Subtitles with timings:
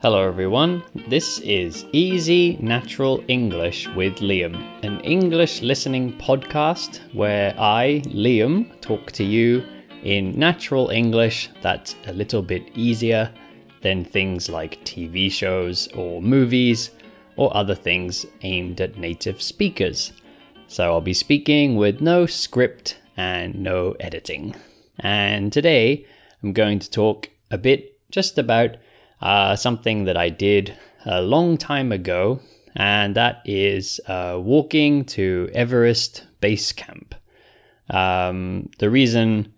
[0.00, 0.84] Hello, everyone.
[1.08, 9.10] This is Easy Natural English with Liam, an English listening podcast where I, Liam, talk
[9.10, 9.64] to you
[10.04, 13.34] in natural English that's a little bit easier
[13.80, 16.92] than things like TV shows or movies
[17.34, 20.12] or other things aimed at native speakers.
[20.68, 24.54] So I'll be speaking with no script and no editing.
[25.00, 26.06] And today
[26.40, 28.76] I'm going to talk a bit just about
[29.20, 32.40] uh, something that I did a long time ago,
[32.74, 37.14] and that is uh, walking to Everest Base Camp.
[37.90, 39.52] Um, the reason,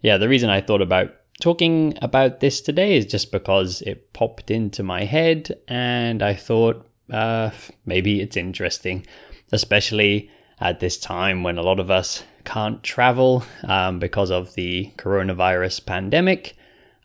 [0.00, 4.50] yeah, the reason I thought about talking about this today is just because it popped
[4.50, 7.50] into my head, and I thought uh,
[7.86, 9.06] maybe it's interesting,
[9.50, 14.92] especially at this time when a lot of us can't travel um, because of the
[14.96, 16.56] coronavirus pandemic.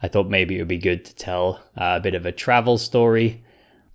[0.02, 3.44] I thought maybe it would be good to tell a bit of a travel story.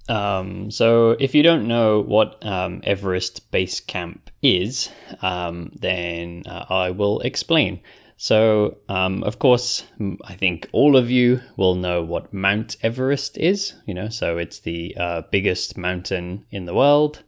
[0.09, 4.89] Um, so, if you don't know what um, Everest Base Camp is,
[5.23, 7.81] um, then uh, I will explain.
[8.17, 9.85] So, um, of course,
[10.25, 13.75] I think all of you will know what Mount Everest is.
[13.87, 17.23] You know, so it's the uh, biggest mountain in the world.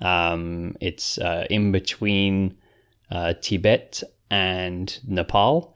[0.00, 2.56] Um, it's uh, in between
[3.10, 5.74] uh, Tibet and Nepal,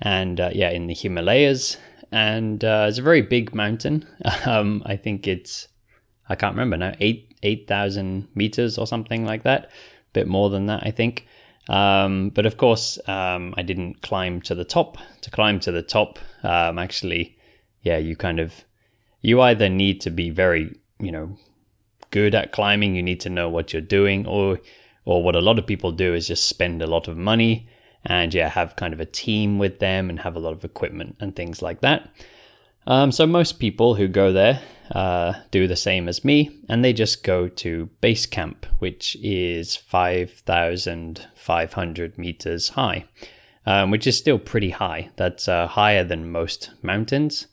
[0.00, 1.76] and uh, yeah, in the Himalayas.
[2.12, 4.06] And uh, it's a very big mountain.
[4.46, 5.68] Um, I think it's
[6.28, 9.64] I can't remember now eight eight thousand meters or something like that.
[9.64, 9.68] A
[10.12, 11.26] bit more than that, I think.
[11.68, 14.98] Um, but of course, um, I didn't climb to the top.
[15.22, 17.36] To climb to the top, um, actually,
[17.82, 18.64] yeah, you kind of
[19.22, 21.36] you either need to be very you know
[22.10, 24.60] good at climbing, you need to know what you're doing, or
[25.04, 27.68] or what a lot of people do is just spend a lot of money
[28.04, 31.16] and yeah, have kind of a team with them and have a lot of equipment
[31.20, 32.10] and things like that.
[32.86, 34.60] Um, so most people who go there
[34.92, 39.74] uh, do the same as me, and they just go to base camp, which is
[39.76, 43.06] 5,500 meters high,
[43.64, 45.10] um, which is still pretty high.
[45.16, 47.46] That's uh, higher than most mountains.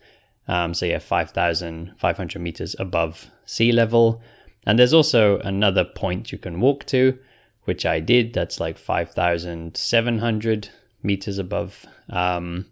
[0.48, 4.22] Um, so yeah, 5,500 meters above sea level.
[4.66, 7.18] And there's also another point you can walk to,
[7.66, 8.34] which I did.
[8.34, 10.70] That's like 5,700
[11.04, 12.66] meters above um,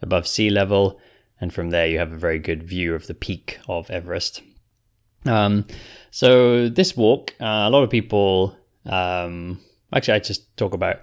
[0.00, 1.00] above sea level,
[1.40, 4.42] and from there you have a very good view of the peak of Everest.
[5.24, 5.64] Um,
[6.10, 8.56] so this walk, uh, a lot of people.
[8.84, 9.60] Um,
[9.92, 11.00] actually, I just talk about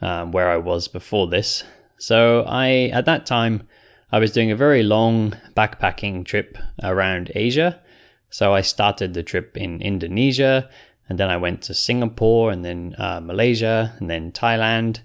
[0.00, 1.64] um, where I was before this.
[1.98, 3.68] So I at that time
[4.10, 7.80] I was doing a very long backpacking trip around Asia.
[8.28, 10.68] So I started the trip in Indonesia,
[11.08, 15.00] and then I went to Singapore, and then uh, Malaysia, and then Thailand,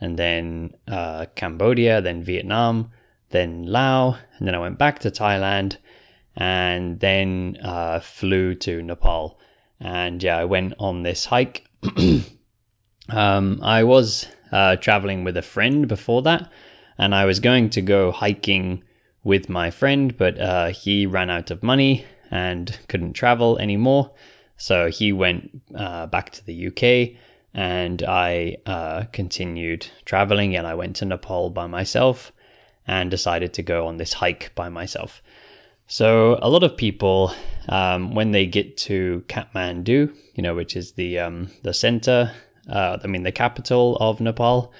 [0.00, 2.90] and then uh, Cambodia, then Vietnam,
[3.30, 5.76] then Laos, and then I went back to Thailand,
[6.36, 9.38] and then uh, flew to Nepal.
[9.80, 11.66] And yeah, I went on this hike.
[13.08, 16.50] um, I was uh, traveling with a friend before that,
[16.98, 18.84] and I was going to go hiking
[19.24, 24.12] with my friend, but uh, he ran out of money and couldn't travel anymore.
[24.62, 27.18] So he went uh, back to the UK
[27.52, 32.30] and I uh, continued traveling and I went to Nepal by myself
[32.86, 35.20] and decided to go on this hike by myself.
[35.88, 37.34] So a lot of people,
[37.68, 42.32] um, when they get to Kathmandu, you know, which is the um, the center,
[42.68, 44.72] uh, I mean the capital of Nepal,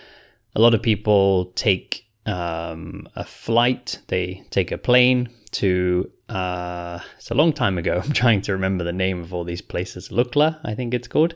[0.54, 3.98] a lot of people take um, a flight.
[4.06, 8.00] They take a plane to uh, it's a long time ago.
[8.04, 10.08] I'm trying to remember the name of all these places.
[10.08, 11.34] Lukla, I think it's called,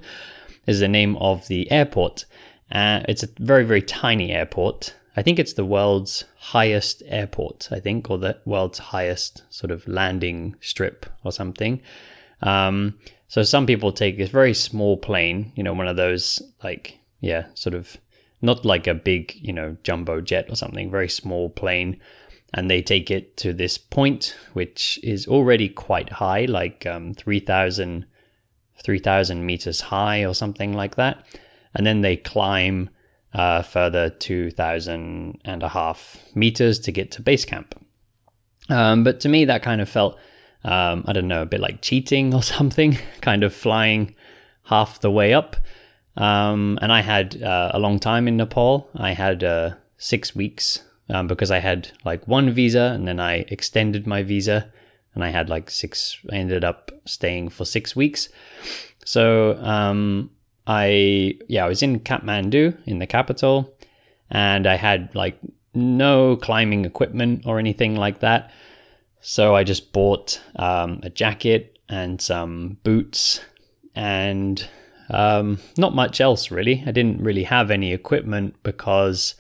[0.67, 2.25] is the name of the airport.
[2.73, 4.95] Uh, it's a very, very tiny airport.
[5.17, 9.87] I think it's the world's highest airport, I think, or the world's highest sort of
[9.87, 11.81] landing strip or something.
[12.43, 16.99] Um, so some people take this very small plane, you know, one of those, like,
[17.21, 17.97] yeah, sort of
[18.43, 21.99] not like a big, you know, jumbo jet or something, very small plane
[22.55, 28.07] and they take it to this point, which is already quite high, like um, 3,000
[28.83, 31.25] 3, meters high or something like that.
[31.75, 32.91] And then they climb
[33.33, 37.75] uh, further 2,000 and a half meters to get to base camp.
[38.69, 40.19] Um, but to me, that kind of felt,
[40.65, 44.15] um, I don't know, a bit like cheating or something, kind of flying
[44.65, 45.57] half the way up.
[46.17, 48.89] Um, and I had uh, a long time in Nepal.
[48.95, 53.45] I had uh, six weeks um, because I had like one visa and then I
[53.49, 54.71] extended my visa
[55.15, 58.29] and I had like six, I ended up staying for six weeks.
[59.05, 60.31] So um,
[60.67, 63.75] I, yeah, I was in Kathmandu in the capital
[64.31, 65.39] and I had like
[65.75, 68.51] no climbing equipment or anything like that.
[69.21, 73.41] So I just bought um, a jacket and some boots
[73.95, 74.67] and
[75.11, 76.83] um, not much else really.
[76.87, 79.35] I didn't really have any equipment because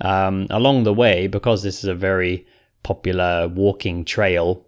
[0.00, 2.46] um, along the way, because this is a very
[2.82, 4.66] popular walking trail,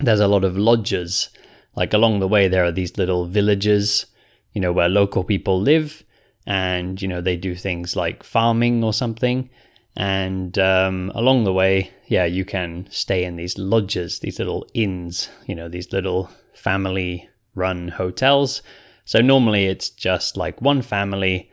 [0.00, 1.30] there's a lot of lodges.
[1.74, 4.06] Like along the way, there are these little villages,
[4.52, 6.04] you know, where local people live
[6.46, 9.50] and, you know, they do things like farming or something.
[9.96, 15.28] And um, along the way, yeah, you can stay in these lodges, these little inns,
[15.46, 18.62] you know, these little family run hotels.
[19.04, 21.50] So normally it's just like one family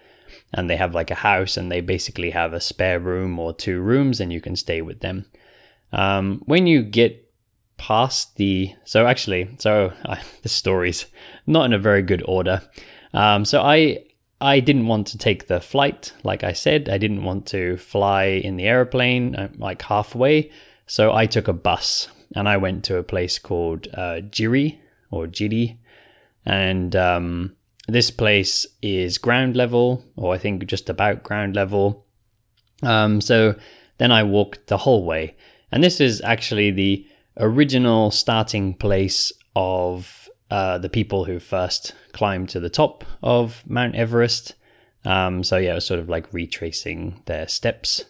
[0.53, 3.81] and they have like a house and they basically have a spare room or two
[3.81, 5.25] rooms and you can stay with them.
[5.91, 7.19] Um, when you get
[7.77, 9.91] past the so actually so
[10.43, 11.05] the story's
[11.47, 12.61] not in a very good order.
[13.13, 14.03] Um, so I
[14.41, 16.89] I didn't want to take the flight, like I said.
[16.89, 20.51] I didn't want to fly in the airplane uh, like halfway.
[20.85, 24.79] So I took a bus and I went to a place called uh, Jiri
[25.11, 25.77] or Jiri.
[26.45, 27.55] And um,
[27.87, 32.05] this place is ground level, or I think just about ground level.
[32.81, 33.55] Um, so
[33.97, 35.35] then I walked the whole way.
[35.71, 37.05] And this is actually the
[37.37, 43.95] original starting place of uh, the people who first climbed to the top of Mount
[43.95, 44.55] Everest.
[45.03, 48.05] Um, so yeah, it was sort of like retracing their steps.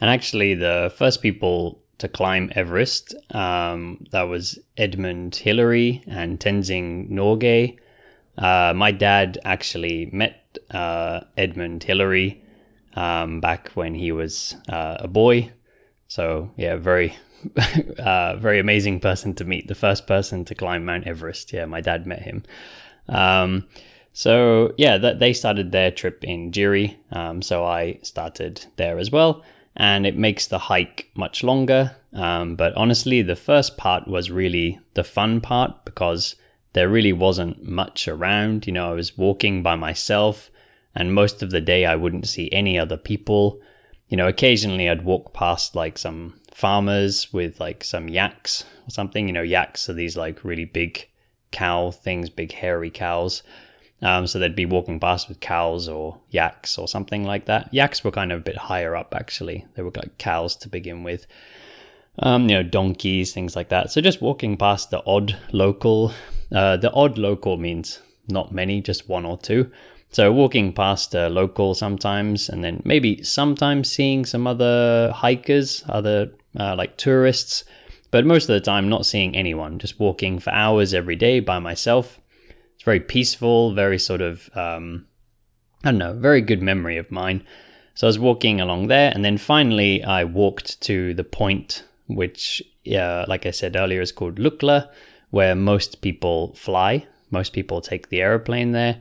[0.00, 7.10] And actually, the first people to climb Everest, um, that was Edmund Hillary and Tenzing
[7.10, 7.76] Norgay.
[8.38, 12.42] Uh, my dad actually met uh, Edmund Hillary
[12.94, 15.52] um, back when he was uh, a boy.
[16.08, 17.16] So yeah, very,
[17.98, 19.68] uh, very amazing person to meet.
[19.68, 21.52] The first person to climb Mount Everest.
[21.52, 22.42] Yeah, my dad met him.
[23.08, 23.66] Um,
[24.12, 26.96] so yeah, that they started their trip in Jiri.
[27.12, 29.44] Um, so I started there as well,
[29.76, 31.96] and it makes the hike much longer.
[32.12, 36.34] Um, but honestly, the first part was really the fun part because
[36.72, 38.66] there really wasn't much around.
[38.66, 40.50] You know, I was walking by myself,
[40.94, 43.60] and most of the day I wouldn't see any other people.
[44.08, 49.26] You know, occasionally I'd walk past like some farmers with like some yaks or something.
[49.26, 51.08] You know, yaks are these like really big
[51.52, 53.42] cow things, big hairy cows.
[54.02, 57.72] Um, so they'd be walking past with cows or yaks or something like that.
[57.72, 59.66] Yaks were kind of a bit higher up, actually.
[59.74, 61.26] They were like cows to begin with
[62.18, 63.90] um, you know, donkeys, things like that.
[63.90, 66.12] So just walking past the odd local,
[66.52, 69.70] uh, the odd local means not many, just one or two.
[70.12, 76.32] So walking past a local sometimes, and then maybe sometimes seeing some other hikers, other
[76.58, 77.64] uh, like tourists,
[78.10, 79.78] but most of the time not seeing anyone.
[79.78, 82.18] Just walking for hours every day by myself.
[82.74, 85.06] It's very peaceful, very sort of um,
[85.84, 87.44] I don't know, very good memory of mine.
[87.94, 92.62] So I was walking along there, and then finally I walked to the point which,
[92.92, 94.88] uh, like I said earlier, is called Lukla,
[95.30, 97.06] where most people fly.
[97.30, 99.00] Most people take the aeroplane there.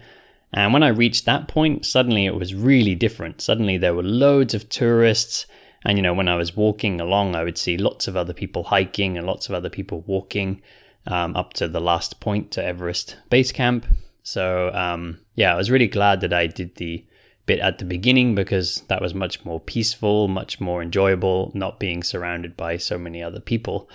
[0.54, 3.42] And when I reached that point, suddenly it was really different.
[3.42, 5.46] Suddenly there were loads of tourists.
[5.86, 8.66] And, you know, when I was walking along, I would see lots of other people
[8.66, 10.62] hiking and lots of other people walking
[11.08, 13.86] um, up to the last point to Everest Base Camp.
[14.24, 17.06] So, um, yeah, I was really glad that I did the
[17.46, 22.04] bit at the beginning because that was much more peaceful, much more enjoyable, not being
[22.04, 23.90] surrounded by so many other people.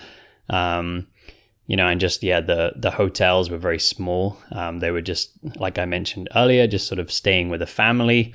[0.49, 1.07] Um,
[1.67, 4.37] you know, and just yeah, the the hotels were very small.
[4.51, 8.33] Um, they were just like I mentioned earlier, just sort of staying with a family.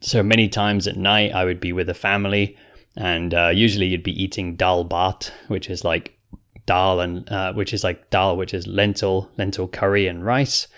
[0.00, 2.56] So many times at night, I would be with a family,
[2.96, 6.18] and uh, usually you'd be eating dal bhat, which is like
[6.66, 10.68] dal and uh, which is like dal, which is lentil lentil curry and rice.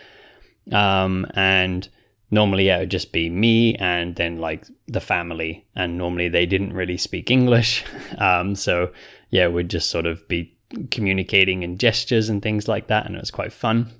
[0.72, 1.88] Um, and
[2.30, 6.46] normally yeah, it would just be me and then like the family and normally they
[6.46, 7.84] didn't really speak english
[8.18, 8.90] um, so
[9.30, 10.55] yeah we'd just sort of be
[10.90, 13.90] communicating in gestures and things like that and it was quite fun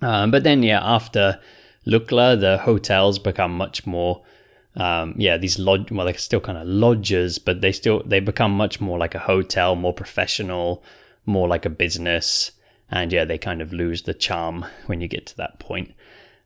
[0.00, 1.40] um, but then yeah after
[1.86, 4.22] lukla the hotels become much more
[4.76, 8.52] um, yeah these lodge well they're still kind of lodges but they still they become
[8.52, 10.82] much more like a hotel more professional
[11.26, 12.52] more like a business
[12.90, 15.92] and yeah they kind of lose the charm when you get to that point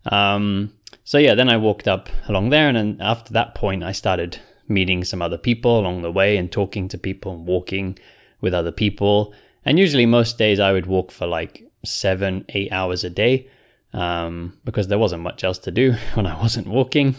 [0.06, 0.72] um,
[1.04, 4.40] so yeah, then I walked up along there, and then after that point, I started
[4.68, 7.98] meeting some other people along the way and talking to people and walking
[8.40, 9.32] with other people.
[9.66, 13.48] And usually, most days, I would walk for like seven, eight hours a day
[13.92, 17.16] um, because there wasn't much else to do when I wasn't walking.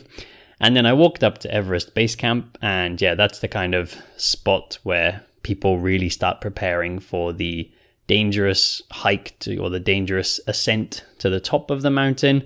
[0.60, 3.96] And then I walked up to Everest Base Camp, and yeah, that's the kind of
[4.16, 7.72] spot where people really start preparing for the
[8.08, 12.44] dangerous hike to, or the dangerous ascent to the top of the mountain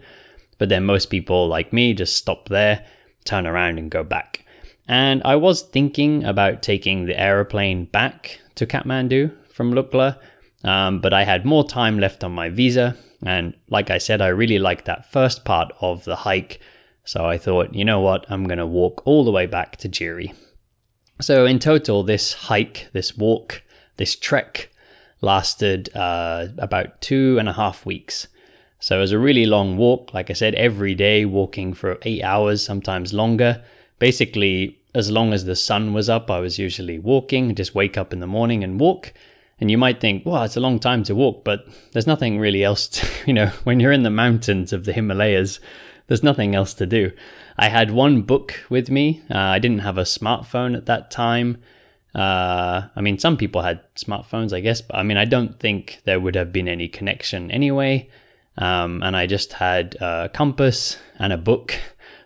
[0.62, 2.86] but then most people, like me, just stop there,
[3.25, 4.46] turn around, and go back.
[4.88, 10.18] And I was thinking about taking the aeroplane back to Kathmandu from Lukla,
[10.63, 12.98] um, but I had more time left on my visa.
[13.24, 16.60] And like I said, I really liked that first part of the hike.
[17.03, 19.88] So I thought, you know what, I'm going to walk all the way back to
[19.89, 20.34] Jiri.
[21.20, 23.62] So in total, this hike, this walk,
[23.98, 24.72] this trek
[25.22, 28.27] lasted uh, about two and a half weeks.
[28.80, 30.12] So it was a really long walk.
[30.12, 33.63] Like I said, every day walking for eight hours, sometimes longer.
[34.00, 38.12] Basically, as long as the sun was up, I was usually walking, just wake up
[38.12, 39.13] in the morning and walk.
[39.62, 42.63] And you might think, well, it's a long time to walk, but there's nothing really
[42.63, 45.60] else to, you know, when you're in the mountains of the Himalayas,
[46.08, 47.12] there's nothing else to do.
[47.58, 49.22] I had one book with me.
[49.30, 51.62] Uh, I didn't have a smartphone at that time.
[52.15, 56.01] Uh, I mean, some people had smartphones, I guess, but I mean, I don't think
[56.03, 58.10] there would have been any connection anyway.
[58.58, 61.75] Um, and I just had a compass and a book,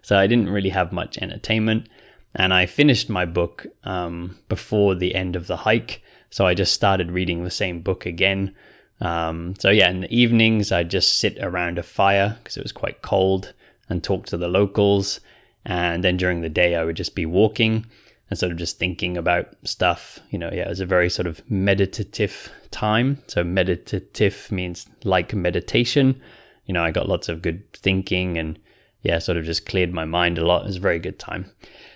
[0.01, 1.89] so I didn't really have much entertainment.
[2.33, 6.01] And I finished my book um, before the end of the hike,
[6.35, 8.53] so I just started reading the same book again.
[8.99, 12.73] Um, so yeah, in the evenings I'd just sit around a fire because it was
[12.73, 13.53] quite cold
[13.87, 15.21] and talk to the locals.
[15.63, 17.85] And then during the day I would just be walking
[18.29, 20.19] and sort of just thinking about stuff.
[20.29, 23.23] You know, yeah, it was a very sort of meditative time.
[23.27, 26.21] So meditative means like meditation.
[26.65, 28.59] You know, I got lots of good thinking and
[29.03, 30.63] yeah, sort of just cleared my mind a lot.
[30.63, 31.49] It was a very good time.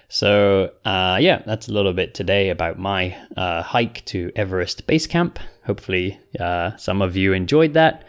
[0.10, 5.08] So uh, yeah, that's a little bit today about my uh, hike to Everest Base
[5.08, 5.40] Camp.
[5.66, 8.04] Hopefully, uh, some of you enjoyed that.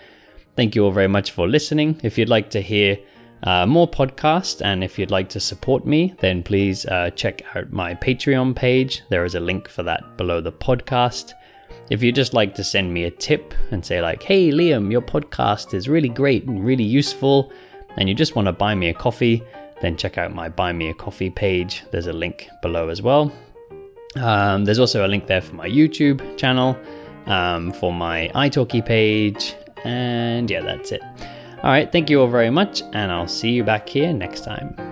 [0.56, 2.00] Thank you all very much for listening.
[2.02, 2.98] If you'd like to hear
[3.42, 4.60] uh, more podcasts.
[4.64, 9.02] And if you'd like to support me, then please uh, check out my Patreon page.
[9.08, 11.32] There is a link for that below the podcast.
[11.88, 15.02] If you'd just like to send me a tip and say, like, hey, Liam, your
[15.02, 17.52] podcast is really great and really useful,
[17.96, 19.42] and you just want to buy me a coffee,
[19.80, 21.84] then check out my Buy Me a Coffee page.
[21.90, 23.32] There's a link below as well.
[24.16, 26.76] Um, there's also a link there for my YouTube channel,
[27.26, 31.02] um, for my italki page, and yeah, that's it.
[31.62, 34.89] All right, thank you all very much, and I'll see you back here next time.